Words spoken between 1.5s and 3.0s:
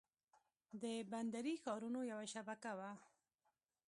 ښارونو یوه شبکه وه.